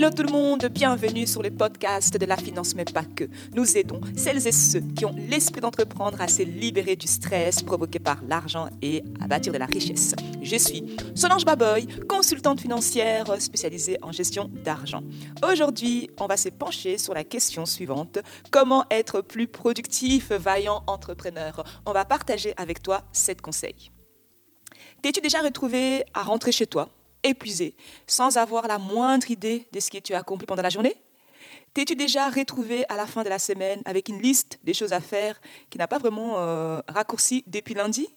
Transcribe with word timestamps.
Hello 0.00 0.08
tout 0.08 0.22
le 0.22 0.32
monde, 0.32 0.64
bienvenue 0.64 1.26
sur 1.26 1.42
le 1.42 1.50
podcast 1.50 2.16
de 2.16 2.24
la 2.24 2.38
finance, 2.38 2.74
mais 2.74 2.86
pas 2.86 3.04
que. 3.04 3.24
Nous 3.52 3.76
aidons 3.76 4.00
celles 4.16 4.46
et 4.46 4.50
ceux 4.50 4.80
qui 4.80 5.04
ont 5.04 5.14
l'esprit 5.14 5.60
d'entreprendre 5.60 6.18
à 6.22 6.26
se 6.26 6.42
libérer 6.42 6.96
du 6.96 7.06
stress 7.06 7.62
provoqué 7.62 7.98
par 7.98 8.16
l'argent 8.26 8.70
et 8.80 9.04
à 9.20 9.26
bâtir 9.26 9.52
de 9.52 9.58
la 9.58 9.66
richesse. 9.66 10.14
Je 10.40 10.56
suis 10.56 10.96
Solange 11.14 11.44
Baboy, 11.44 11.86
consultante 12.08 12.62
financière 12.62 13.26
spécialisée 13.42 13.98
en 14.00 14.10
gestion 14.10 14.50
d'argent. 14.64 15.02
Aujourd'hui, 15.46 16.08
on 16.18 16.26
va 16.26 16.38
se 16.38 16.48
pencher 16.48 16.96
sur 16.96 17.12
la 17.12 17.22
question 17.22 17.66
suivante 17.66 18.20
comment 18.50 18.86
être 18.90 19.20
plus 19.20 19.48
productif, 19.48 20.32
vaillant 20.32 20.82
entrepreneur? 20.86 21.62
On 21.84 21.92
va 21.92 22.06
partager 22.06 22.54
avec 22.56 22.82
toi 22.82 23.02
sept 23.12 23.42
conseils. 23.42 23.90
T'es-tu 25.02 25.20
déjà 25.20 25.42
retrouvé 25.42 26.04
à 26.14 26.22
rentrer 26.22 26.52
chez 26.52 26.66
toi? 26.66 26.88
Épuisé, 27.22 27.76
sans 28.06 28.36
avoir 28.36 28.66
la 28.66 28.78
moindre 28.78 29.30
idée 29.30 29.68
de 29.72 29.80
ce 29.80 29.90
que 29.90 29.98
tu 29.98 30.14
as 30.14 30.18
accompli 30.18 30.46
pendant 30.46 30.62
la 30.62 30.70
journée? 30.70 30.94
T'es-tu 31.72 31.94
déjà 31.94 32.28
retrouvé 32.28 32.84
à 32.88 32.96
la 32.96 33.06
fin 33.06 33.22
de 33.22 33.28
la 33.28 33.38
semaine 33.38 33.80
avec 33.84 34.08
une 34.08 34.20
liste 34.20 34.58
des 34.64 34.74
choses 34.74 34.92
à 34.92 35.00
faire 35.00 35.40
qui 35.70 35.78
n'a 35.78 35.86
pas 35.86 35.98
vraiment 35.98 36.38
euh, 36.38 36.80
raccourci 36.88 37.44
depuis 37.46 37.74
lundi? 37.74 38.08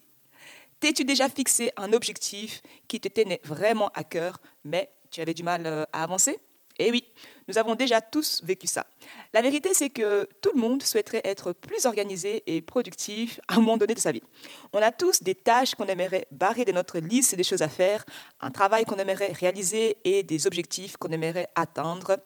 T'es-tu 0.79 1.05
déjà 1.05 1.29
fixé 1.29 1.71
un 1.77 1.93
objectif 1.93 2.61
qui 2.87 2.99
te 2.99 3.07
tenait 3.07 3.39
vraiment 3.43 3.89
à 3.93 4.03
cœur, 4.03 4.39
mais 4.63 4.89
tu 5.11 5.21
avais 5.21 5.33
du 5.33 5.43
mal 5.43 5.65
euh, 5.65 5.85
à 5.93 6.03
avancer? 6.03 6.39
Eh 6.79 6.89
oui, 6.91 7.05
nous 7.47 7.57
avons 7.57 7.75
déjà 7.75 8.01
tous 8.01 8.41
vécu 8.43 8.67
ça. 8.67 8.85
La 9.33 9.41
vérité, 9.41 9.73
c'est 9.73 9.89
que 9.89 10.27
tout 10.41 10.51
le 10.53 10.61
monde 10.61 10.83
souhaiterait 10.83 11.21
être 11.23 11.53
plus 11.53 11.85
organisé 11.85 12.43
et 12.47 12.61
productif 12.61 13.39
à 13.47 13.55
un 13.55 13.57
moment 13.57 13.77
donné 13.77 13.93
de 13.93 13.99
sa 13.99 14.11
vie. 14.11 14.23
On 14.71 14.81
a 14.81 14.91
tous 14.91 15.23
des 15.23 15.35
tâches 15.35 15.75
qu'on 15.75 15.87
aimerait 15.87 16.27
barrer 16.31 16.65
de 16.65 16.71
notre 16.71 16.99
liste 16.99 17.35
des 17.35 17.43
choses 17.43 17.61
à 17.61 17.69
faire, 17.69 18.05
un 18.39 18.51
travail 18.51 18.85
qu'on 18.85 18.97
aimerait 18.97 19.33
réaliser 19.33 19.97
et 20.03 20.23
des 20.23 20.47
objectifs 20.47 20.97
qu'on 20.97 21.09
aimerait 21.09 21.49
atteindre. 21.55 22.17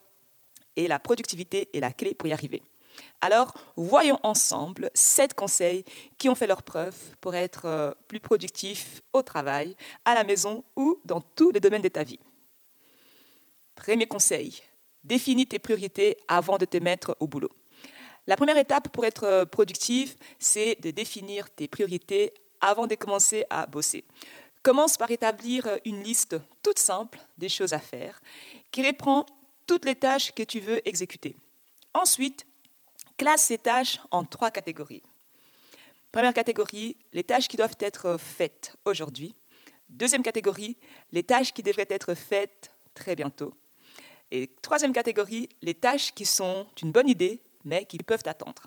Et 0.76 0.86
la 0.86 0.98
productivité 0.98 1.68
est 1.74 1.80
la 1.80 1.92
clé 1.92 2.14
pour 2.14 2.28
y 2.28 2.32
arriver. 2.32 2.62
Alors, 3.20 3.54
voyons 3.76 4.18
ensemble 4.22 4.90
sept 4.94 5.34
conseils 5.34 5.84
qui 6.18 6.28
ont 6.28 6.34
fait 6.34 6.46
leur 6.46 6.62
preuve 6.62 6.94
pour 7.20 7.34
être 7.34 7.66
euh, 7.66 7.92
plus 8.06 8.20
productif 8.20 9.02
au 9.12 9.22
travail, 9.22 9.76
à 10.04 10.14
la 10.14 10.24
maison 10.24 10.64
ou 10.76 11.00
dans 11.04 11.20
tous 11.20 11.50
les 11.50 11.60
domaines 11.60 11.82
de 11.82 11.88
ta 11.88 12.04
vie. 12.04 12.18
Premier 13.74 14.06
conseil, 14.06 14.60
Définis 15.08 15.46
tes 15.46 15.58
priorités 15.58 16.18
avant 16.28 16.58
de 16.58 16.66
te 16.66 16.76
mettre 16.76 17.16
au 17.18 17.26
boulot. 17.26 17.50
La 18.26 18.36
première 18.36 18.58
étape 18.58 18.90
pour 18.90 19.06
être 19.06 19.24
euh, 19.24 19.44
productif, 19.46 20.16
c'est 20.38 20.78
de 20.82 20.90
définir 20.90 21.48
tes 21.48 21.66
priorités 21.66 22.34
avant 22.60 22.86
de 22.86 22.94
commencer 22.94 23.46
à 23.48 23.64
bosser. 23.64 24.04
Commence 24.62 24.98
par 24.98 25.10
établir 25.10 25.66
une 25.86 26.02
liste 26.02 26.36
toute 26.62 26.78
simple 26.78 27.18
des 27.38 27.48
choses 27.48 27.72
à 27.72 27.78
faire 27.78 28.20
qui 28.70 28.86
reprend 28.86 29.24
toutes 29.66 29.86
les 29.86 29.94
tâches 29.94 30.34
que 30.34 30.42
tu 30.42 30.60
veux 30.60 30.86
exécuter. 30.86 31.34
Ensuite, 31.94 32.44
classe 33.16 33.44
ces 33.44 33.56
tâches 33.56 34.00
en 34.10 34.24
trois 34.24 34.50
catégories. 34.50 35.02
Première 36.12 36.34
catégorie, 36.34 36.98
les 37.14 37.24
tâches 37.24 37.48
qui 37.48 37.56
doivent 37.56 37.78
être 37.80 38.18
faites 38.18 38.76
aujourd'hui. 38.84 39.34
Deuxième 39.88 40.22
catégorie, 40.22 40.76
les 41.12 41.22
tâches 41.22 41.54
qui 41.54 41.62
devraient 41.62 41.88
être 41.88 42.12
faites 42.12 42.72
très 42.92 43.16
bientôt. 43.16 43.54
Et 44.30 44.50
troisième 44.62 44.92
catégorie, 44.92 45.48
les 45.62 45.74
tâches 45.74 46.12
qui 46.12 46.26
sont 46.26 46.66
une 46.82 46.92
bonne 46.92 47.08
idée, 47.08 47.40
mais 47.64 47.84
qui 47.84 47.98
peuvent 47.98 48.22
attendre. 48.26 48.66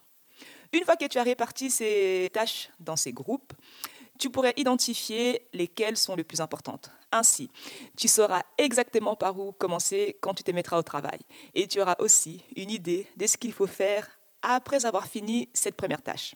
Une 0.74 0.84
fois 0.84 0.96
que 0.96 1.06
tu 1.06 1.18
as 1.18 1.24
réparti 1.24 1.70
ces 1.70 2.30
tâches 2.34 2.70
dans 2.80 2.96
ces 2.96 3.12
groupes, 3.12 3.54
tu 4.18 4.30
pourrais 4.30 4.54
identifier 4.56 5.48
lesquelles 5.54 5.98
sont 5.98 6.16
les 6.16 6.24
plus 6.24 6.42
importantes. 6.42 6.92
Ainsi, 7.12 7.50
tu 7.98 8.08
sauras 8.08 8.44
exactement 8.58 9.16
par 9.16 9.38
où 9.38 9.52
commencer 9.52 10.18
quand 10.22 10.34
tu 10.34 10.44
te 10.44 10.52
mettras 10.52 10.78
au 10.78 10.84
travail. 10.84 11.20
Et 11.56 11.68
tu 11.68 11.82
auras 11.82 11.96
aussi 12.00 12.44
une 12.56 12.70
idée 12.70 13.08
de 13.18 13.28
ce 13.28 13.38
qu'il 13.38 13.52
faut 13.52 13.68
faire 13.68 14.08
après 14.42 14.86
avoir 14.86 15.08
fini 15.08 15.50
cette 15.54 15.76
première 15.76 16.02
tâche. 16.02 16.36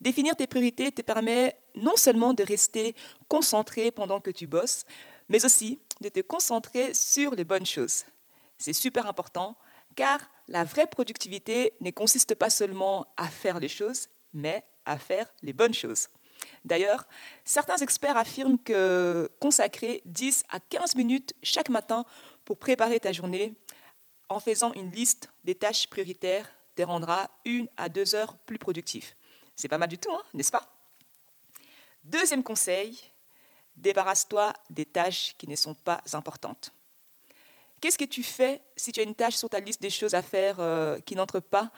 Définir 0.00 0.34
tes 0.34 0.46
priorités 0.46 0.90
te 0.90 1.02
permet 1.02 1.56
non 1.74 1.96
seulement 1.96 2.34
de 2.34 2.42
rester 2.42 2.94
concentré 3.28 3.90
pendant 3.90 4.20
que 4.20 4.30
tu 4.30 4.46
bosses, 4.46 4.84
mais 5.28 5.44
aussi 5.44 5.80
de 6.00 6.08
te 6.08 6.20
concentrer 6.20 6.94
sur 6.94 7.34
les 7.34 7.44
bonnes 7.44 7.66
choses. 7.66 8.04
C'est 8.58 8.72
super 8.72 9.06
important 9.06 9.56
car 9.94 10.20
la 10.48 10.64
vraie 10.64 10.86
productivité 10.86 11.74
ne 11.80 11.90
consiste 11.90 12.34
pas 12.34 12.50
seulement 12.50 13.06
à 13.16 13.28
faire 13.28 13.60
les 13.60 13.68
choses, 13.68 14.08
mais 14.32 14.64
à 14.84 14.98
faire 14.98 15.32
les 15.42 15.52
bonnes 15.52 15.74
choses. 15.74 16.08
D'ailleurs, 16.64 17.06
certains 17.44 17.76
experts 17.76 18.16
affirment 18.16 18.58
que 18.58 19.30
consacrer 19.40 20.02
10 20.06 20.44
à 20.50 20.60
15 20.60 20.96
minutes 20.96 21.34
chaque 21.42 21.68
matin 21.68 22.04
pour 22.44 22.58
préparer 22.58 22.98
ta 23.00 23.12
journée 23.12 23.54
en 24.28 24.40
faisant 24.40 24.72
une 24.74 24.90
liste 24.90 25.30
des 25.44 25.54
tâches 25.54 25.88
prioritaires 25.88 26.48
te 26.74 26.82
rendra 26.82 27.30
une 27.44 27.68
à 27.76 27.88
deux 27.88 28.14
heures 28.14 28.36
plus 28.38 28.58
productif. 28.58 29.16
C'est 29.54 29.68
pas 29.68 29.78
mal 29.78 29.88
du 29.88 29.98
tout, 29.98 30.10
hein, 30.10 30.22
n'est-ce 30.34 30.50
pas? 30.50 30.66
Deuxième 32.04 32.42
conseil, 32.42 32.98
débarrasse-toi 33.76 34.52
des 34.70 34.84
tâches 34.84 35.34
qui 35.38 35.48
ne 35.48 35.56
sont 35.56 35.74
pas 35.74 36.02
importantes. 36.12 36.72
Qu'est-ce 37.80 37.98
que 37.98 38.04
tu 38.04 38.22
fais 38.22 38.60
si 38.76 38.92
tu 38.92 39.00
as 39.00 39.02
une 39.02 39.14
tâche 39.14 39.34
sur 39.34 39.50
ta 39.50 39.58
liste 39.58 39.82
des 39.82 39.90
choses 39.90 40.14
à 40.14 40.22
faire 40.22 40.60
euh, 40.60 41.00
qui 41.00 41.16
n'entre 41.16 41.40
pas 41.40 41.70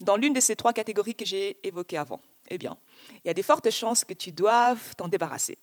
dans 0.00 0.16
l'une 0.16 0.32
de 0.32 0.40
ces 0.40 0.56
trois 0.56 0.72
catégories 0.72 1.14
que 1.14 1.24
j'ai 1.24 1.64
évoquées 1.66 1.98
avant? 1.98 2.20
Eh 2.48 2.58
bien, 2.58 2.76
il 3.24 3.28
y 3.28 3.30
a 3.30 3.34
des 3.34 3.42
fortes 3.42 3.70
chances 3.70 4.04
que 4.04 4.14
tu 4.14 4.32
doives 4.32 4.96
t'en 4.96 5.08
débarrasser. 5.08 5.58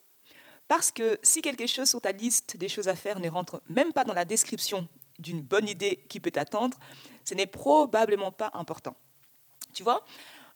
Parce 0.67 0.91
que 0.91 1.19
si 1.21 1.41
quelque 1.41 1.67
chose 1.67 1.89
sur 1.89 1.99
ta 1.99 2.13
liste 2.13 2.55
des 2.55 2.69
choses 2.69 2.87
à 2.87 2.95
faire 2.95 3.19
ne 3.19 3.29
rentre 3.29 3.61
même 3.67 3.91
pas 3.91 4.05
dans 4.05 4.13
la 4.13 4.23
description 4.23 4.87
d'une 5.19 5.41
bonne 5.41 5.67
idée 5.67 6.05
qui 6.07 6.21
peut 6.21 6.31
t'attendre, 6.31 6.77
ce 7.25 7.33
n'est 7.33 7.45
probablement 7.45 8.31
pas 8.31 8.51
important. 8.53 8.95
Tu 9.73 9.83
vois, 9.83 10.05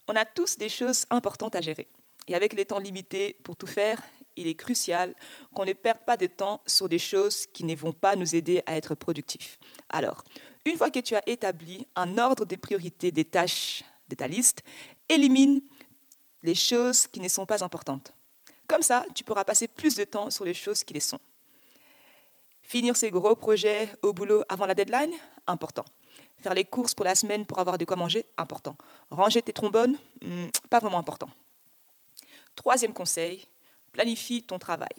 on 0.08 0.16
a 0.16 0.24
tous 0.24 0.58
des 0.58 0.69
choses 0.69 1.06
importantes 1.09 1.56
à 1.56 1.62
gérer. 1.62 1.90
Et 2.28 2.35
avec 2.35 2.53
les 2.53 2.66
temps 2.66 2.80
limités 2.80 3.38
pour 3.44 3.56
tout 3.56 3.68
faire, 3.68 4.02
il 4.35 4.47
est 4.47 4.56
crucial 4.56 5.16
qu'on 5.53 5.66
ne 5.66 5.73
perde 5.73 6.00
pas 6.06 6.18
de 6.18 6.28
temps 6.28 6.62
sur 6.66 6.90
des 6.90 7.00
choses 7.00 7.46
qui 7.47 7.63
ne 7.63 7.75
vont 7.75 7.94
pas 7.94 8.16
nous 8.16 8.35
aider 8.35 8.62
à 8.66 8.75
être 8.75 8.96
productifs. 8.96 9.57
Alors, 9.90 10.23
une 10.66 10.78
fois 10.78 10.90
que 10.90 11.00
tu 11.00 11.16
as 11.16 11.28
établi 11.28 11.88
un 11.96 12.18
ordre 12.18 12.46
des 12.46 12.57
priorités 12.57 13.12
des 13.12 13.25
tâches 13.25 13.84
de 14.09 14.16
ta 14.16 14.28
liste, 14.28 14.63
élimine 15.09 15.62
les 16.44 16.56
choses 16.56 17.07
qui 17.07 17.19
ne 17.19 17.28
sont 17.28 17.46
pas 17.46 17.63
importantes. 17.63 18.13
Comme 18.68 18.81
ça, 18.81 19.06
tu 19.13 19.23
pourras 19.23 19.44
passer 19.44 19.68
plus 19.68 19.96
de 19.96 20.03
temps 20.03 20.29
sur 20.29 20.46
les 20.46 20.53
choses 20.53 20.84
qui 20.84 20.94
les 20.94 21.00
sont. 21.00 21.19
Finir 22.62 22.96
ces 22.96 23.12
gros 23.12 23.35
projets 23.35 23.90
au 24.02 24.12
boulot 24.12 24.44
avant 24.50 24.66
la 24.66 24.73
deadline, 24.73 25.12
important. 25.46 25.85
Faire 26.38 26.56
les 26.56 26.66
courses 26.66 26.96
pour 26.96 27.06
la 27.06 27.13
semaine 27.13 27.46
pour 27.46 27.59
avoir 27.59 27.78
de 27.78 27.85
quoi 27.85 27.96
manger, 27.96 28.25
important. 28.38 28.75
Ranger 29.12 29.41
tes 29.41 29.53
trombones, 29.53 29.97
hmm, 30.22 30.47
pas 30.69 30.79
vraiment 30.79 30.97
important. 30.97 31.29
Troisième 32.56 32.94
conseil, 32.94 33.46
planifie 33.95 34.44
ton 34.44 34.59
travail. 34.59 34.97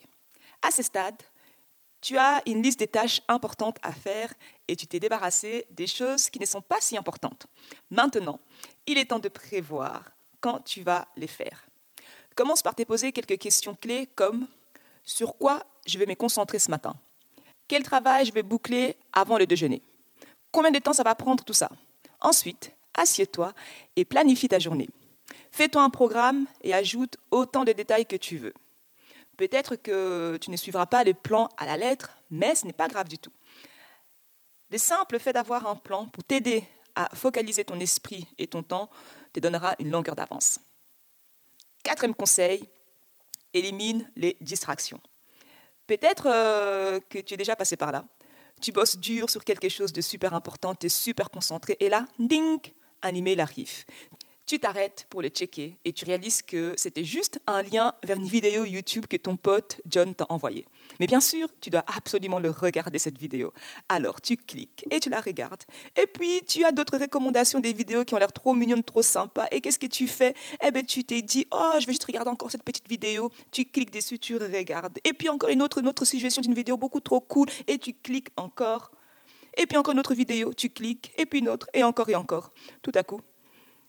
À 0.63 0.71
ce 0.71 0.83
stade, 0.83 1.23
tu 2.01 2.17
as 2.17 2.41
une 2.47 2.63
liste 2.63 2.79
des 2.79 2.87
tâches 2.87 3.21
importantes 3.29 3.77
à 3.83 3.93
faire 3.93 4.33
et 4.69 4.75
tu 4.75 4.87
t'es 4.87 4.99
débarrassé 4.99 5.67
des 5.71 5.87
choses 5.87 6.31
qui 6.31 6.41
ne 6.41 6.47
sont 6.47 6.63
pas 6.63 6.81
si 6.81 6.97
importantes. 6.97 7.47
Maintenant, 7.91 8.41
il 8.87 8.97
est 8.97 9.07
temps 9.07 9.19
de 9.19 9.29
prévoir 9.29 10.11
quand 10.41 10.61
tu 10.61 10.83
vas 10.83 11.09
les 11.17 11.27
faire. 11.27 11.67
Commence 12.35 12.63
par 12.63 12.75
te 12.75 12.85
poser 12.85 13.13
quelques 13.13 13.39
questions 13.39 13.75
clés 13.75 14.09
comme 14.15 14.49
sur 15.05 15.37
quoi 15.37 15.63
je 15.87 15.99
vais 15.99 16.07
me 16.07 16.15
concentrer 16.15 16.59
ce 16.59 16.71
matin? 16.71 16.95
Quel 17.69 17.83
travail 17.83 18.25
je 18.25 18.33
vais 18.33 18.43
boucler 18.43 18.97
avant 19.13 19.37
le 19.37 19.47
déjeuner? 19.47 19.83
Combien 20.53 20.71
de 20.71 20.79
temps 20.79 20.95
ça 20.95 21.03
va 21.03 21.15
prendre 21.15 21.45
tout 21.45 21.53
ça? 21.53 21.71
Ensuite, 22.21 22.73
assieds-toi 22.95 23.53
et 23.95 24.07
planifie 24.07 24.49
ta 24.49 24.59
journée. 24.59 24.89
Fais-toi 25.51 25.83
un 25.83 25.91
programme 25.91 26.47
et 26.63 26.73
ajoute 26.73 27.19
autant 27.31 27.65
de 27.65 27.73
détails 27.73 28.07
que 28.07 28.17
tu 28.17 28.39
veux. 28.39 28.55
Peut-être 29.37 29.77
que 29.77 30.39
tu 30.41 30.51
ne 30.51 30.57
suivras 30.57 30.87
pas 30.87 31.05
les 31.05 31.15
plans 31.15 31.49
à 31.57 31.67
la 31.67 31.77
lettre, 31.77 32.11
mais 32.31 32.55
ce 32.55 32.67
n'est 32.67 32.73
pas 32.73 32.89
grave 32.89 33.09
du 33.09 33.19
tout. 33.19 33.33
Le 34.71 34.79
simple 34.79 35.19
fait 35.19 35.33
d'avoir 35.33 35.67
un 35.67 35.77
plan 35.77 36.07
pour 36.07 36.25
t'aider 36.25 36.65
à 36.95 37.15
focaliser 37.15 37.65
ton 37.65 37.79
esprit 37.79 38.27
et 38.39 38.47
ton 38.47 38.63
temps 38.63 38.91
te 39.33 39.41
donnera 39.41 39.77
une 39.79 39.91
longueur 39.91 40.17
d'avance. 40.17 40.59
Quatrième 41.83 42.15
conseil, 42.15 42.69
élimine 43.53 44.11
les 44.17 44.37
distractions. 44.41 45.01
Peut-être 45.87 46.27
euh, 46.27 46.99
que 47.09 47.19
tu 47.19 47.35
es 47.35 47.37
déjà 47.37 47.55
passé 47.55 47.77
par 47.77 47.93
là. 47.93 48.05
Tu 48.61 48.73
bosses 48.73 48.97
dur 48.97 49.29
sur 49.31 49.45
quelque 49.45 49.69
chose 49.69 49.93
de 49.93 50.01
super 50.01 50.35
important, 50.35 50.75
tu 50.75 50.87
es 50.87 50.89
super 50.89 51.31
concentré, 51.31 51.77
et 51.79 51.89
là, 51.89 52.07
ding, 52.19 52.59
un 53.03 53.15
email 53.15 53.41
arrive. 53.41 53.85
Tu 54.47 54.61
t'arrêtes 54.61 55.07
pour 55.11 55.23
le 55.23 55.29
checker 55.29 55.77
et 55.85 55.93
tu 55.93 56.05
réalises 56.05 56.41
que 56.41 56.73
c'était 56.77 57.05
juste 57.05 57.41
un 57.49 57.63
lien 57.63 57.93
vers 58.05 58.17
une 58.17 58.29
vidéo 58.29 58.65
YouTube 58.65 59.07
que 59.07 59.17
ton 59.17 59.37
pote 59.37 59.81
John 59.87 60.15
t'a 60.15 60.25
envoyé. 60.29 60.65
Mais 61.01 61.09
bien 61.09 61.21
sûr, 61.21 61.49
tu 61.61 61.69
dois 61.69 61.85
absolument 61.97 62.39
le 62.39 62.51
regarder 62.51 63.01
cette 63.01 63.19
vidéo. 63.19 63.53
Alors 63.89 64.21
tu 64.21 64.37
cliques 64.37 64.85
et 64.91 65.01
tu 65.01 65.11
la 65.11 65.21
regardes. 65.21 65.65
Et 66.01 66.07
puis 66.07 66.43
tu 66.47 66.65
as 66.65 66.71
d'autres 66.71 66.97
recommandations 66.97 67.59
des 67.59 67.73
vidéos 67.73 68.05
qui 68.05 68.15
ont 68.15 68.19
l'air 68.19 68.33
trop 68.33 68.55
mignonnes, 68.55 68.85
trop 68.85 69.03
sympas. 69.03 69.49
Et 69.51 69.61
qu'est-ce 69.61 69.81
que 69.81 69.87
tu 69.87 70.07
fais? 70.07 70.35
Eh 70.65 70.71
bien 70.71 70.85
tu 70.85 71.03
t'es 71.03 71.23
dit, 71.23 71.47
oh 71.51 71.73
je 71.81 71.87
vais 71.87 71.93
juste 71.93 72.05
regarder 72.05 72.31
encore 72.31 72.51
cette 72.53 72.63
petite 72.63 72.89
vidéo. 72.89 73.33
Tu 73.51 73.65
cliques 73.65 73.93
dessus, 73.93 74.21
tu 74.21 74.37
regardes. 74.37 74.99
Et 75.05 75.13
puis 75.13 75.29
encore 75.29 75.51
une 75.51 75.61
autre, 75.61 75.79
une 75.79 75.89
autre 75.89 76.05
suggestion 76.05 76.41
d'une 76.41 76.55
vidéo 76.55 76.77
beaucoup 76.77 77.01
trop 77.01 77.21
cool 77.21 77.49
et 77.67 77.79
tu 77.79 77.95
cliques 77.95 78.29
encore. 78.37 78.93
Et 79.59 79.67
puis 79.67 79.79
encore 79.79 79.93
une 79.93 80.01
autre 80.01 80.15
vidéo, 80.15 80.53
tu 80.53 80.69
cliques, 80.69 81.13
et 81.17 81.25
puis 81.25 81.39
une 81.39 81.49
autre, 81.49 81.67
et 81.73 81.83
encore 81.83 82.11
et 82.11 82.15
encore. 82.15 82.53
Tout 82.83 82.93
à 82.95 83.03
coup, 83.03 83.23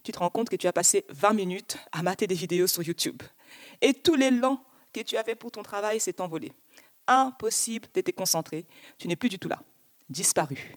tu 0.07 0.13
te 0.13 0.19
rends 0.19 0.29
compte 0.29 0.47
que 0.47 0.55
tu 0.55 0.67
as 0.67 0.71
passé 0.71 1.03
20 1.09 1.33
minutes 1.33 1.77
à 1.91 2.01
mater 2.01 2.27
des 2.27 2.35
vidéos 2.35 2.65
sur 2.65 2.81
YouTube. 2.81 3.21
Et 3.81 3.93
tout 3.93 4.15
l'élan 4.15 4.63
que 4.93 5.01
tu 5.01 5.17
avais 5.17 5.35
pour 5.35 5.51
ton 5.51 5.63
travail 5.63 5.99
s'est 5.99 6.21
envolé. 6.21 6.53
Impossible 7.07 7.89
d'être 7.93 8.15
concentré. 8.15 8.65
Tu 8.97 9.09
n'es 9.09 9.17
plus 9.17 9.27
du 9.27 9.37
tout 9.37 9.49
là. 9.49 9.61
Disparu. 10.09 10.75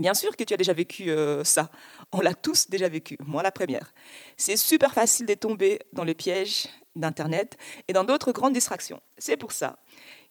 Bien 0.00 0.14
sûr 0.14 0.36
que 0.36 0.42
tu 0.42 0.52
as 0.52 0.56
déjà 0.56 0.72
vécu 0.72 1.12
euh, 1.12 1.44
ça. 1.44 1.70
On 2.10 2.20
l'a 2.20 2.34
tous 2.34 2.68
déjà 2.68 2.88
vécu, 2.88 3.16
moi 3.24 3.44
la 3.44 3.52
première. 3.52 3.94
C'est 4.36 4.56
super 4.56 4.92
facile 4.92 5.26
de 5.26 5.34
tomber 5.34 5.78
dans 5.92 6.02
le 6.02 6.14
piège 6.14 6.66
d'Internet 6.96 7.56
et 7.86 7.92
dans 7.92 8.02
d'autres 8.02 8.32
grandes 8.32 8.54
distractions. 8.54 9.00
C'est 9.16 9.36
pour 9.36 9.52
ça 9.52 9.78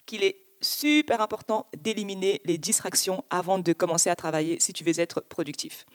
qu'il 0.05 0.25
est 0.25 0.42
super 0.63 1.21
important 1.21 1.67
d'éliminer 1.77 2.41
les 2.45 2.57
distractions 2.57 3.23
avant 3.29 3.59
de 3.59 3.73
commencer 3.73 4.09
à 4.09 4.15
travailler 4.15 4.59
si 4.59 4.73
tu 4.73 4.83
veux 4.83 4.99
être 4.99 5.21
productif. 5.21 5.85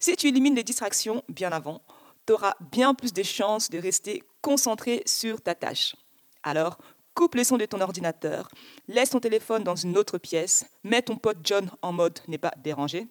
Si 0.00 0.16
tu 0.16 0.28
élimines 0.28 0.54
les 0.54 0.64
distractions 0.64 1.22
bien 1.28 1.52
avant, 1.52 1.82
tu 2.26 2.32
auras 2.32 2.54
bien 2.72 2.94
plus 2.94 3.12
de 3.12 3.22
chances 3.22 3.70
de 3.70 3.78
rester 3.78 4.22
concentré 4.40 5.02
sur 5.06 5.40
ta 5.40 5.54
tâche. 5.54 5.94
Alors, 6.42 6.78
coupe 7.14 7.36
les 7.36 7.44
sons 7.44 7.56
de 7.56 7.66
ton 7.66 7.80
ordinateur, 7.80 8.48
laisse 8.88 9.10
ton 9.10 9.20
téléphone 9.20 9.64
dans 9.64 9.76
une 9.76 9.96
autre 9.96 10.18
pièce, 10.18 10.66
mets 10.82 11.02
ton 11.02 11.16
pote 11.16 11.38
John 11.44 11.70
en 11.82 11.92
mode 11.92 12.18
n'est 12.28 12.38
pas 12.38 12.52
dérangé. 12.58 13.06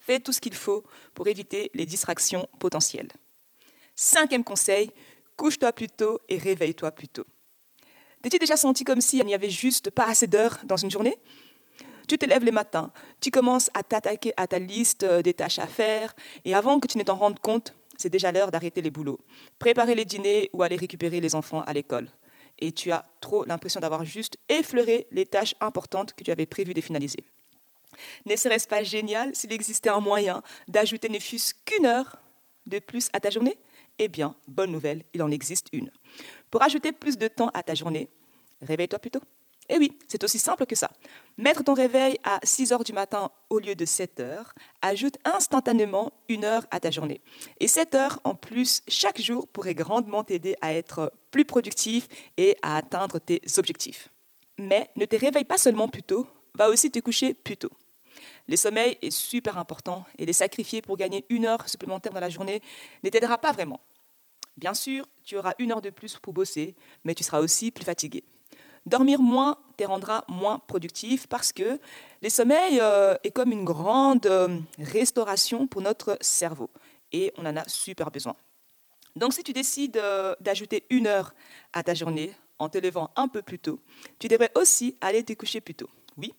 Fais 0.00 0.20
tout 0.20 0.32
ce 0.32 0.40
qu'il 0.40 0.54
faut 0.54 0.84
pour 1.14 1.28
éviter 1.28 1.70
les 1.74 1.86
distractions 1.86 2.48
potentielles. 2.58 3.10
Cinquième 3.94 4.44
conseil, 4.44 4.90
couche-toi 5.36 5.72
plus 5.72 5.88
tôt 5.88 6.20
et 6.28 6.38
réveille-toi 6.38 6.90
plus 6.92 7.08
tôt. 7.08 7.26
T'es-tu 8.22 8.38
déjà 8.38 8.56
senti 8.56 8.84
comme 8.84 9.00
s'il 9.00 9.24
n'y 9.24 9.34
avait 9.34 9.50
juste 9.50 9.90
pas 9.90 10.06
assez 10.06 10.26
d'heures 10.26 10.58
dans 10.64 10.76
une 10.76 10.90
journée? 10.90 11.16
Tu 12.08 12.18
te 12.18 12.26
lèves 12.26 12.44
les 12.44 12.52
matins, 12.52 12.90
tu 13.20 13.30
commences 13.30 13.70
à 13.74 13.82
t'attaquer 13.82 14.32
à 14.36 14.46
ta 14.46 14.58
liste 14.58 15.02
euh, 15.02 15.20
des 15.20 15.34
tâches 15.34 15.58
à 15.58 15.66
faire, 15.66 16.16
et 16.44 16.54
avant 16.54 16.80
que 16.80 16.88
tu 16.88 16.96
ne 16.96 17.02
t'en 17.02 17.16
rendes 17.16 17.38
compte, 17.38 17.74
c'est 17.98 18.08
déjà 18.08 18.32
l'heure 18.32 18.50
d'arrêter 18.50 18.80
les 18.80 18.90
boulots, 18.90 19.20
préparer 19.58 19.94
les 19.94 20.06
dîners 20.06 20.48
ou 20.54 20.62
aller 20.62 20.76
récupérer 20.76 21.20
les 21.20 21.34
enfants 21.34 21.62
à 21.62 21.72
l'école. 21.74 22.08
Et 22.60 22.72
tu 22.72 22.90
as 22.92 23.04
trop 23.20 23.44
l'impression 23.44 23.80
d'avoir 23.80 24.04
juste 24.04 24.38
effleuré 24.48 25.06
les 25.10 25.26
tâches 25.26 25.54
importantes 25.60 26.14
que 26.14 26.24
tu 26.24 26.30
avais 26.30 26.46
prévu 26.46 26.74
de 26.74 26.80
finaliser. 26.80 27.24
Ne 28.26 28.36
serait-ce 28.36 28.66
pas 28.66 28.82
génial 28.82 29.34
s'il 29.34 29.52
existait 29.52 29.90
un 29.90 30.00
moyen 30.00 30.42
d'ajouter 30.66 31.08
ne 31.08 31.18
fût-ce 31.18 31.54
qu'une 31.64 31.86
heure 31.86 32.16
de 32.66 32.78
plus 32.78 33.10
à 33.12 33.20
ta 33.20 33.30
journée? 33.30 33.58
Eh 33.98 34.08
bien, 34.08 34.34
bonne 34.46 34.70
nouvelle, 34.70 35.02
il 35.12 35.22
en 35.22 35.30
existe 35.30 35.66
une. 35.72 35.90
Pour 36.50 36.62
ajouter 36.62 36.92
plus 36.92 37.18
de 37.18 37.28
temps 37.28 37.50
à 37.54 37.62
ta 37.62 37.74
journée, 37.74 38.08
réveille-toi 38.62 38.98
plutôt. 38.98 39.20
Et 39.70 39.74
eh 39.74 39.78
oui, 39.78 39.98
c'est 40.08 40.24
aussi 40.24 40.38
simple 40.38 40.64
que 40.64 40.74
ça. 40.74 40.90
Mettre 41.36 41.62
ton 41.62 41.74
réveil 41.74 42.18
à 42.24 42.40
6 42.42 42.72
heures 42.72 42.84
du 42.84 42.94
matin 42.94 43.30
au 43.50 43.58
lieu 43.58 43.74
de 43.74 43.84
7 43.84 44.20
heures 44.20 44.54
ajoute 44.80 45.18
instantanément 45.26 46.10
une 46.30 46.44
heure 46.46 46.66
à 46.70 46.80
ta 46.80 46.90
journée. 46.90 47.20
Et 47.60 47.68
7 47.68 47.94
heures 47.94 48.20
en 48.24 48.34
plus 48.34 48.80
chaque 48.88 49.20
jour 49.20 49.46
pourrait 49.46 49.74
grandement 49.74 50.24
t'aider 50.24 50.56
à 50.62 50.72
être 50.72 51.12
plus 51.30 51.44
productif 51.44 52.08
et 52.38 52.56
à 52.62 52.78
atteindre 52.78 53.18
tes 53.18 53.42
objectifs. 53.58 54.08
Mais 54.58 54.88
ne 54.96 55.04
te 55.04 55.16
réveille 55.16 55.44
pas 55.44 55.58
seulement 55.58 55.88
plus 55.88 56.02
tôt, 56.02 56.26
va 56.54 56.70
aussi 56.70 56.90
te 56.90 56.98
coucher 57.00 57.34
plus 57.34 57.58
tôt. 57.58 57.70
Le 58.48 58.56
sommeil 58.56 58.96
est 59.02 59.10
super 59.10 59.58
important 59.58 60.06
et 60.16 60.24
les 60.24 60.32
sacrifier 60.32 60.80
pour 60.80 60.96
gagner 60.96 61.26
une 61.28 61.44
heure 61.44 61.68
supplémentaire 61.68 62.14
dans 62.14 62.20
la 62.20 62.30
journée 62.30 62.62
ne 63.04 63.10
t'aidera 63.10 63.36
pas 63.36 63.52
vraiment. 63.52 63.80
Bien 64.58 64.74
sûr, 64.74 65.06
tu 65.22 65.36
auras 65.38 65.54
une 65.60 65.70
heure 65.70 65.80
de 65.80 65.90
plus 65.90 66.18
pour 66.18 66.32
bosser, 66.32 66.74
mais 67.04 67.14
tu 67.14 67.22
seras 67.22 67.38
aussi 67.38 67.70
plus 67.70 67.84
fatigué. 67.84 68.24
Dormir 68.86 69.20
moins 69.20 69.56
te 69.76 69.84
rendra 69.84 70.24
moins 70.26 70.58
productif 70.58 71.28
parce 71.28 71.52
que 71.52 71.78
le 72.22 72.28
sommeil 72.28 72.80
euh, 72.80 73.14
est 73.22 73.30
comme 73.30 73.52
une 73.52 73.64
grande 73.64 74.26
euh, 74.26 74.58
restauration 74.80 75.68
pour 75.68 75.80
notre 75.80 76.18
cerveau 76.20 76.70
et 77.12 77.32
on 77.36 77.46
en 77.46 77.56
a 77.56 77.68
super 77.68 78.10
besoin. 78.10 78.34
Donc 79.14 79.32
si 79.32 79.44
tu 79.44 79.52
décides 79.52 79.96
euh, 79.96 80.34
d'ajouter 80.40 80.86
une 80.90 81.06
heure 81.06 81.34
à 81.72 81.84
ta 81.84 81.94
journée 81.94 82.34
en 82.58 82.68
te 82.68 82.78
levant 82.78 83.12
un 83.14 83.28
peu 83.28 83.42
plus 83.42 83.60
tôt, 83.60 83.78
tu 84.18 84.26
devrais 84.26 84.50
aussi 84.56 84.96
aller 85.00 85.22
te 85.22 85.34
coucher 85.34 85.60
plus 85.60 85.76
tôt. 85.76 85.88
Oui, 86.16 86.34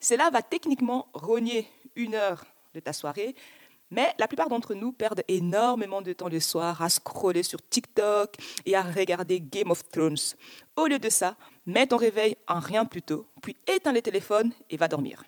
cela 0.00 0.30
va 0.30 0.40
techniquement 0.40 1.08
rogner 1.12 1.68
une 1.96 2.14
heure 2.14 2.46
de 2.72 2.80
ta 2.80 2.94
soirée, 2.94 3.34
mais 3.90 4.14
la 4.18 4.28
plupart 4.28 4.48
d'entre 4.48 4.74
nous 4.74 4.92
perdent 4.92 5.22
énormément 5.28 6.02
de 6.02 6.12
temps 6.12 6.28
le 6.28 6.40
soir 6.40 6.80
à 6.82 6.88
scroller 6.88 7.42
sur 7.42 7.60
TikTok 7.68 8.36
et 8.66 8.74
à 8.76 8.82
regarder 8.82 9.40
Game 9.40 9.70
of 9.70 9.88
Thrones. 9.90 10.16
Au 10.76 10.86
lieu 10.86 10.98
de 10.98 11.08
ça, 11.08 11.36
mets 11.66 11.86
ton 11.86 11.96
réveil 11.96 12.36
en 12.46 12.60
rien 12.60 12.84
plus 12.84 13.02
tôt, 13.02 13.26
puis 13.42 13.56
éteins 13.66 13.92
les 13.92 14.02
téléphones 14.02 14.52
et 14.70 14.76
va 14.76 14.88
dormir. 14.88 15.24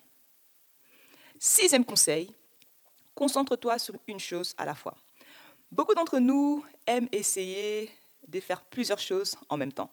Sixième 1.39 1.85
conseil, 1.85 2.35
concentre-toi 3.15 3.79
sur 3.79 3.95
une 4.07 4.21
chose 4.21 4.55
à 4.59 4.67
la 4.67 4.75
fois. 4.75 4.95
Beaucoup 5.73 5.95
d'entre 5.95 6.19
nous 6.19 6.65
aiment 6.87 7.09
essayer 7.13 7.91
de 8.27 8.41
faire 8.41 8.63
plusieurs 8.63 8.99
choses 8.99 9.37
en 9.49 9.57
même 9.57 9.73
temps. 9.73 9.91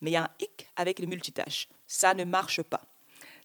Mais 0.00 0.10
il 0.10 0.14
y 0.14 0.16
a 0.16 0.24
un 0.24 0.30
hic 0.40 0.68
avec 0.76 0.98
les 0.98 1.06
multitâches. 1.06 1.68
Ça 1.86 2.14
ne 2.14 2.24
marche 2.24 2.62
pas. 2.62 2.82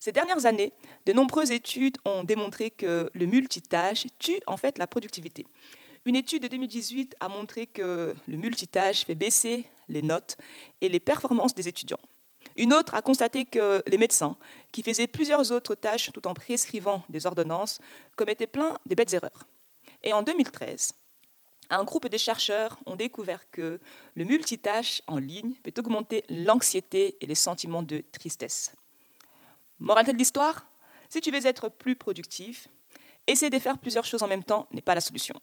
Ces 0.03 0.11
dernières 0.11 0.47
années, 0.47 0.73
de 1.05 1.13
nombreuses 1.13 1.51
études 1.51 1.99
ont 2.05 2.23
démontré 2.23 2.71
que 2.71 3.11
le 3.13 3.25
multitâche 3.27 4.07
tue 4.17 4.41
en 4.47 4.57
fait 4.57 4.79
la 4.79 4.87
productivité. 4.87 5.45
Une 6.05 6.15
étude 6.15 6.41
de 6.41 6.47
2018 6.47 7.15
a 7.19 7.29
montré 7.29 7.67
que 7.67 8.15
le 8.27 8.37
multitâche 8.37 9.05
fait 9.05 9.13
baisser 9.13 9.63
les 9.89 10.01
notes 10.01 10.37
et 10.81 10.89
les 10.89 10.99
performances 10.99 11.53
des 11.53 11.67
étudiants. 11.67 11.99
Une 12.55 12.73
autre 12.73 12.95
a 12.95 13.03
constaté 13.03 13.45
que 13.45 13.83
les 13.85 13.99
médecins, 13.99 14.37
qui 14.71 14.81
faisaient 14.81 15.05
plusieurs 15.05 15.51
autres 15.51 15.75
tâches 15.75 16.11
tout 16.11 16.27
en 16.27 16.33
prescrivant 16.33 17.03
des 17.09 17.27
ordonnances, 17.27 17.79
commettaient 18.15 18.47
plein 18.47 18.79
de 18.87 18.95
bêtes 18.95 19.13
erreurs. 19.13 19.45
Et 20.01 20.13
en 20.13 20.23
2013, 20.23 20.93
un 21.69 21.83
groupe 21.83 22.09
de 22.09 22.17
chercheurs 22.17 22.79
ont 22.87 22.95
découvert 22.95 23.51
que 23.51 23.79
le 24.15 24.25
multitâche 24.25 25.03
en 25.05 25.19
ligne 25.19 25.53
peut 25.61 25.73
augmenter 25.77 26.23
l'anxiété 26.27 27.17
et 27.21 27.27
les 27.27 27.35
sentiments 27.35 27.83
de 27.83 28.03
tristesse. 28.11 28.73
Moralité 29.81 30.13
de 30.13 30.19
l'histoire 30.19 30.67
Si 31.09 31.21
tu 31.21 31.31
veux 31.31 31.43
être 31.45 31.69
plus 31.69 31.95
productif, 31.95 32.67
essayer 33.25 33.49
de 33.49 33.57
faire 33.57 33.79
plusieurs 33.79 34.05
choses 34.05 34.21
en 34.21 34.27
même 34.27 34.43
temps 34.43 34.67
n'est 34.71 34.81
pas 34.81 34.93
la 34.93 35.01
solution. 35.01 35.33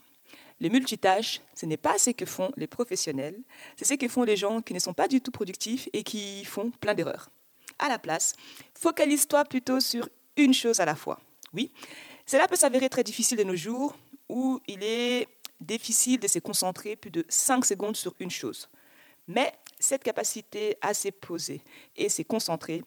Les 0.60 0.70
multitâches, 0.70 1.40
ce 1.56 1.66
n'est 1.66 1.76
pas 1.76 1.98
ce 1.98 2.10
que 2.10 2.24
font 2.24 2.52
les 2.56 2.68
professionnels, 2.68 3.36
c'est 3.76 3.84
ce 3.84 3.94
que 3.94 4.06
font 4.06 4.22
les 4.22 4.36
gens 4.36 4.62
qui 4.62 4.74
ne 4.74 4.78
sont 4.78 4.94
pas 4.94 5.08
du 5.08 5.20
tout 5.20 5.32
productifs 5.32 5.88
et 5.92 6.04
qui 6.04 6.44
font 6.44 6.70
plein 6.70 6.94
d'erreurs. 6.94 7.30
À 7.80 7.88
la 7.88 7.98
place, 7.98 8.34
focalise-toi 8.74 9.44
plutôt 9.44 9.80
sur 9.80 10.08
une 10.36 10.54
chose 10.54 10.78
à 10.78 10.84
la 10.84 10.94
fois. 10.94 11.20
Oui, 11.52 11.72
cela 12.24 12.46
peut 12.46 12.56
s'avérer 12.56 12.88
très 12.88 13.04
difficile 13.04 13.38
de 13.38 13.44
nos 13.44 13.56
jours 13.56 13.96
où 14.28 14.60
il 14.68 14.84
est 14.84 15.26
difficile 15.60 16.20
de 16.20 16.28
se 16.28 16.38
concentrer 16.38 16.94
plus 16.94 17.10
de 17.10 17.24
5 17.28 17.64
secondes 17.64 17.96
sur 17.96 18.14
une 18.20 18.30
chose. 18.30 18.68
Mais 19.26 19.52
cette 19.80 20.04
capacité 20.04 20.76
à 20.80 20.94
se 20.94 21.08
poser 21.08 21.60
et 21.96 22.08
se 22.08 22.22
concentrer 22.22 22.84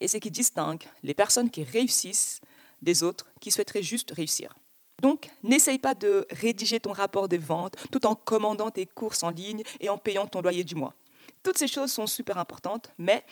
et 0.00 0.08
ce 0.08 0.18
qui 0.18 0.30
distingue 0.30 0.82
les 1.02 1.14
personnes 1.14 1.50
qui 1.50 1.64
réussissent 1.64 2.40
des 2.80 3.02
autres 3.02 3.26
qui 3.40 3.50
souhaiteraient 3.50 3.82
juste 3.82 4.10
réussir. 4.12 4.54
Donc, 5.00 5.30
n'essaye 5.42 5.78
pas 5.78 5.94
de 5.94 6.26
rédiger 6.30 6.78
ton 6.78 6.92
rapport 6.92 7.28
de 7.28 7.36
vente 7.36 7.76
tout 7.90 8.06
en 8.06 8.14
commandant 8.14 8.70
tes 8.70 8.86
courses 8.86 9.22
en 9.22 9.30
ligne 9.30 9.62
et 9.80 9.88
en 9.88 9.98
payant 9.98 10.26
ton 10.26 10.40
loyer 10.40 10.64
du 10.64 10.74
mois. 10.74 10.94
Toutes 11.42 11.58
ces 11.58 11.66
choses 11.66 11.92
sont 11.92 12.06
super 12.06 12.38
importantes, 12.38 12.92
mais 12.98 13.24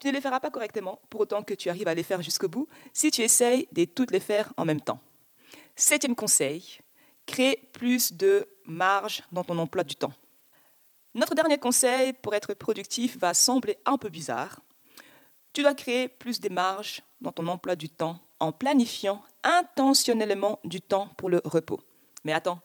tu 0.00 0.08
ne 0.08 0.12
les 0.12 0.20
feras 0.20 0.40
pas 0.40 0.50
correctement 0.50 1.00
pour 1.10 1.20
autant 1.20 1.42
que 1.42 1.54
tu 1.54 1.68
arrives 1.68 1.86
à 1.86 1.94
les 1.94 2.02
faire 2.02 2.22
jusqu'au 2.22 2.48
bout 2.48 2.66
si 2.92 3.10
tu 3.10 3.22
essayes 3.22 3.68
de 3.70 3.84
toutes 3.84 4.10
les 4.10 4.20
faire 4.20 4.52
en 4.56 4.64
même 4.64 4.80
temps. 4.80 5.00
Septième 5.76 6.16
conseil, 6.16 6.80
crée 7.24 7.68
plus 7.72 8.12
de 8.12 8.48
marge 8.66 9.22
dans 9.30 9.44
ton 9.44 9.58
emploi 9.58 9.84
du 9.84 9.94
temps. 9.94 10.12
Notre 11.14 11.34
dernier 11.34 11.58
conseil 11.58 12.14
pour 12.14 12.34
être 12.34 12.54
productif 12.54 13.16
va 13.18 13.32
sembler 13.32 13.78
un 13.84 13.96
peu 13.96 14.08
bizarre, 14.08 14.60
tu 15.52 15.62
dois 15.62 15.74
créer 15.74 16.08
plus 16.08 16.40
de 16.40 16.48
marge 16.48 17.02
dans 17.20 17.32
ton 17.32 17.46
emploi 17.46 17.76
du 17.76 17.88
temps 17.88 18.20
en 18.40 18.52
planifiant 18.52 19.22
intentionnellement 19.44 20.58
du 20.64 20.80
temps 20.80 21.08
pour 21.16 21.28
le 21.28 21.40
repos. 21.44 21.80
Mais 22.24 22.32
attends, 22.32 22.60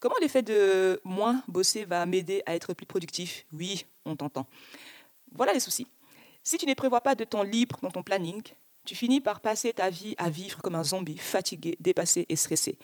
comment 0.00 0.16
l'effet 0.20 0.42
de 0.42 1.00
moins 1.04 1.42
bosser 1.48 1.84
va 1.84 2.04
m'aider 2.06 2.42
à 2.46 2.54
être 2.54 2.74
plus 2.74 2.86
productif? 2.86 3.46
Oui, 3.52 3.86
on 4.04 4.16
t'entend. 4.16 4.46
Voilà 5.32 5.52
les 5.52 5.60
soucis. 5.60 5.86
Si 6.42 6.58
tu 6.58 6.66
ne 6.66 6.74
prévois 6.74 7.00
pas 7.00 7.14
de 7.14 7.24
temps 7.24 7.42
libre 7.42 7.78
dans 7.82 7.90
ton 7.90 8.02
planning, 8.02 8.42
tu 8.84 8.94
finis 8.94 9.20
par 9.20 9.40
passer 9.40 9.72
ta 9.72 9.88
vie 9.88 10.14
à 10.18 10.28
vivre 10.28 10.60
comme 10.60 10.74
un 10.74 10.84
zombie, 10.84 11.16
fatigué, 11.16 11.76
dépassé 11.80 12.26
et 12.28 12.36
stressé. 12.36 12.78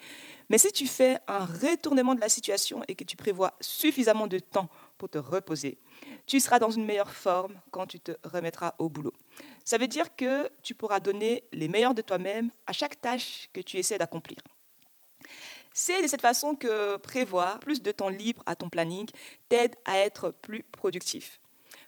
Mais 0.48 0.56
si 0.56 0.72
tu 0.72 0.86
fais 0.86 1.18
un 1.28 1.44
retournement 1.44 2.14
de 2.14 2.20
la 2.20 2.30
situation 2.30 2.82
et 2.88 2.94
que 2.94 3.04
tu 3.04 3.16
prévois 3.16 3.52
suffisamment 3.60 4.26
de 4.26 4.38
temps 4.38 4.70
pour 4.96 5.10
te 5.10 5.18
reposer, 5.18 5.78
tu 6.26 6.40
seras 6.40 6.58
dans 6.58 6.70
une 6.70 6.84
meilleure 6.84 7.12
forme 7.12 7.54
quand 7.70 7.86
tu 7.86 8.00
te 8.00 8.12
remettras 8.24 8.74
au 8.78 8.88
boulot. 8.88 9.14
Ça 9.64 9.78
veut 9.78 9.88
dire 9.88 10.14
que 10.16 10.50
tu 10.62 10.74
pourras 10.74 11.00
donner 11.00 11.44
les 11.52 11.68
meilleurs 11.68 11.94
de 11.94 12.02
toi-même 12.02 12.50
à 12.66 12.72
chaque 12.72 13.00
tâche 13.00 13.48
que 13.52 13.60
tu 13.60 13.76
essaies 13.76 13.98
d'accomplir. 13.98 14.38
C'est 15.72 16.02
de 16.02 16.08
cette 16.08 16.20
façon 16.20 16.56
que 16.56 16.96
prévoir 16.96 17.60
plus 17.60 17.82
de 17.82 17.92
temps 17.92 18.08
libre 18.08 18.42
à 18.46 18.56
ton 18.56 18.68
planning 18.68 19.08
t'aide 19.48 19.76
à 19.84 19.98
être 19.98 20.30
plus 20.30 20.64
productif. 20.64 21.40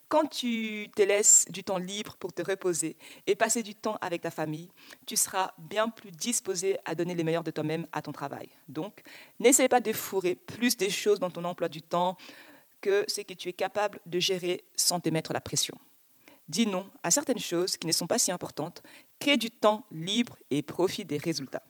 Quand 0.08 0.26
tu 0.26 0.90
te 0.94 1.00
laisses 1.00 1.46
du 1.48 1.64
temps 1.64 1.78
libre 1.78 2.16
pour 2.18 2.34
te 2.34 2.42
reposer 2.42 2.98
et 3.26 3.34
passer 3.34 3.62
du 3.62 3.74
temps 3.74 3.96
avec 4.02 4.20
ta 4.20 4.30
famille, 4.30 4.70
tu 5.06 5.16
seras 5.16 5.52
bien 5.56 5.88
plus 5.88 6.10
disposé 6.10 6.76
à 6.84 6.94
donner 6.94 7.14
les 7.14 7.24
meilleurs 7.24 7.42
de 7.42 7.50
toi-même 7.50 7.86
à 7.92 8.02
ton 8.02 8.12
travail. 8.12 8.50
Donc, 8.68 9.02
n'essaie 9.40 9.68
pas 9.68 9.80
de 9.80 9.90
fourrer 9.94 10.34
plus 10.34 10.76
des 10.76 10.90
choses 10.90 11.18
dans 11.18 11.30
ton 11.30 11.44
emploi 11.44 11.70
du 11.70 11.80
temps 11.80 12.18
que 12.82 13.06
ce 13.08 13.22
que 13.22 13.32
tu 13.32 13.48
es 13.48 13.54
capable 13.54 14.00
de 14.04 14.20
gérer 14.20 14.64
sans 14.76 15.00
te 15.00 15.08
mettre 15.08 15.32
la 15.32 15.40
pression. 15.40 15.78
Dis 16.48 16.66
non 16.66 16.90
à 17.02 17.10
certaines 17.10 17.38
choses 17.38 17.78
qui 17.78 17.86
ne 17.86 17.92
sont 17.92 18.06
pas 18.06 18.18
si 18.18 18.30
importantes, 18.30 18.82
crée 19.18 19.38
du 19.38 19.50
temps 19.50 19.86
libre 19.90 20.36
et 20.50 20.60
profite 20.60 21.08
des 21.08 21.16
résultats. 21.16 21.62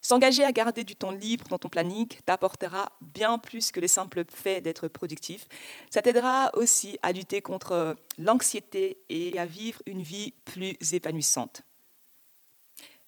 S'engager 0.00 0.44
à 0.44 0.52
garder 0.52 0.84
du 0.84 0.94
temps 0.94 1.10
libre 1.10 1.48
dans 1.48 1.58
ton 1.58 1.68
planning 1.68 2.06
t'apportera 2.24 2.92
bien 3.00 3.38
plus 3.38 3.72
que 3.72 3.80
le 3.80 3.88
simple 3.88 4.24
fait 4.28 4.60
d'être 4.60 4.86
productif. 4.86 5.48
Ça 5.90 6.02
t'aidera 6.02 6.50
aussi 6.54 6.98
à 7.02 7.10
lutter 7.10 7.42
contre 7.42 7.96
l'anxiété 8.16 8.98
et 9.08 9.36
à 9.38 9.44
vivre 9.44 9.82
une 9.86 10.02
vie 10.02 10.34
plus 10.44 10.76
épanouissante. 10.92 11.62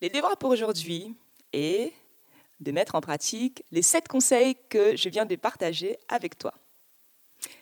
Les 0.00 0.09
devoirs 0.09 0.37
pour 0.37 0.50
aujourd'hui 0.50 1.14
est 1.52 1.93
de 2.59 2.73
mettre 2.73 2.95
en 2.95 3.00
pratique 3.00 3.64
les 3.71 3.83
sept 3.83 4.09
conseils 4.09 4.57
que 4.69 4.97
je 4.97 5.09
viens 5.09 5.26
de 5.26 5.37
partager 5.37 5.99
avec 6.09 6.38
toi. 6.38 6.55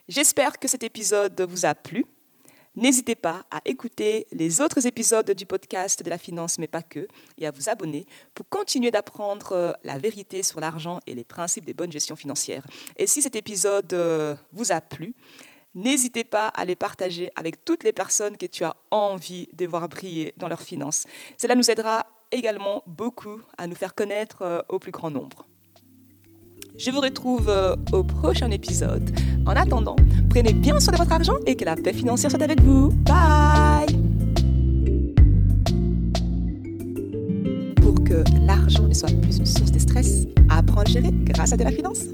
J'espère 0.08 0.58
que 0.58 0.68
cet 0.68 0.82
épisode 0.82 1.40
vous 1.42 1.66
a 1.66 1.74
plu. 1.74 2.04
N'hésitez 2.76 3.16
pas 3.16 3.44
à 3.50 3.60
écouter 3.64 4.28
les 4.30 4.60
autres 4.60 4.86
épisodes 4.86 5.28
du 5.32 5.46
podcast 5.46 6.00
de 6.04 6.10
la 6.10 6.16
finance, 6.16 6.60
mais 6.60 6.68
pas 6.68 6.82
que, 6.82 7.08
et 7.36 7.44
à 7.44 7.50
vous 7.50 7.68
abonner 7.68 8.06
pour 8.34 8.48
continuer 8.48 8.92
d'apprendre 8.92 9.50
euh, 9.50 9.72
la 9.82 9.98
vérité 9.98 10.44
sur 10.44 10.60
l'argent 10.60 11.00
et 11.08 11.16
les 11.16 11.24
principes 11.24 11.64
des 11.64 11.74
bonnes 11.74 11.90
gestions 11.90 12.14
financières. 12.14 12.64
Et 12.96 13.08
si 13.08 13.20
cet 13.20 13.34
épisode 13.34 13.92
euh, 13.94 14.36
vous 14.52 14.70
a 14.70 14.80
plu, 14.80 15.16
n'hésitez 15.74 16.22
pas 16.22 16.46
à 16.48 16.64
les 16.64 16.76
partager 16.76 17.32
avec 17.34 17.64
toutes 17.64 17.82
les 17.82 17.92
personnes 17.92 18.36
que 18.36 18.46
tu 18.46 18.62
as 18.62 18.76
envie 18.92 19.48
de 19.54 19.66
voir 19.66 19.88
briller 19.88 20.32
dans 20.36 20.46
leurs 20.46 20.62
finances. 20.62 21.04
Cela 21.36 21.56
nous 21.56 21.72
aidera 21.72 22.06
également 22.30 22.84
beaucoup 22.86 23.40
à 23.56 23.66
nous 23.66 23.74
faire 23.74 23.96
connaître 23.96 24.42
euh, 24.42 24.60
au 24.68 24.78
plus 24.78 24.92
grand 24.92 25.10
nombre. 25.10 25.47
Je 26.78 26.92
vous 26.92 27.00
retrouve 27.00 27.48
euh, 27.48 27.74
au 27.90 28.04
prochain 28.04 28.52
épisode. 28.52 29.10
En 29.46 29.56
attendant, 29.56 29.96
prenez 30.30 30.52
bien 30.52 30.78
soin 30.78 30.92
de 30.92 30.98
votre 30.98 31.10
argent 31.10 31.34
et 31.44 31.56
que 31.56 31.64
la 31.64 31.74
paix 31.74 31.92
financière 31.92 32.30
soit 32.30 32.40
avec 32.40 32.60
vous. 32.60 32.90
Bye 33.04 33.98
Pour 37.82 37.94
que 38.04 38.22
l'argent 38.46 38.84
ne 38.84 38.94
soit 38.94 39.10
plus 39.20 39.38
une 39.38 39.46
source 39.46 39.72
de 39.72 39.80
stress, 39.80 40.28
apprends 40.48 40.82
à 40.82 40.84
gérer 40.84 41.10
grâce 41.12 41.52
à 41.52 41.56
de 41.56 41.64
la 41.64 41.72
finance. 41.72 42.04